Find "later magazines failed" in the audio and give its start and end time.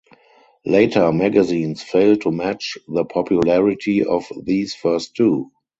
0.65-2.21